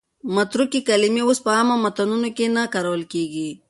متروکې 0.35 0.79
کلمې 0.89 1.21
اوس 1.25 1.39
په 1.45 1.51
عامو 1.57 1.75
متنونو 1.83 2.29
کې 2.37 2.45
نه 2.55 2.63
کارول 2.73 3.03
کېږي. 3.13 3.49